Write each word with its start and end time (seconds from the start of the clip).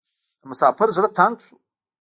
د 0.41 0.43
مسافر 0.51 0.87
زړه 0.97 1.09
تنګ 1.17 1.35
شو. 1.45 1.53